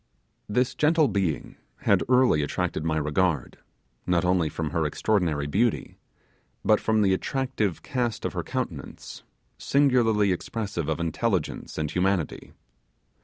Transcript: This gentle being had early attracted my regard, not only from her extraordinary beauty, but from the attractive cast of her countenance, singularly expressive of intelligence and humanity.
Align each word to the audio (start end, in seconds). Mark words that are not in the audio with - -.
This 0.49 0.73
gentle 0.73 1.07
being 1.07 1.57
had 1.81 2.01
early 2.09 2.41
attracted 2.41 2.83
my 2.83 2.97
regard, 2.97 3.59
not 4.07 4.25
only 4.25 4.49
from 4.49 4.71
her 4.71 4.83
extraordinary 4.83 5.45
beauty, 5.45 5.99
but 6.65 6.79
from 6.79 7.03
the 7.03 7.13
attractive 7.13 7.83
cast 7.83 8.25
of 8.25 8.33
her 8.33 8.41
countenance, 8.41 9.21
singularly 9.59 10.31
expressive 10.31 10.89
of 10.89 10.99
intelligence 10.99 11.77
and 11.77 11.91
humanity. 11.91 12.51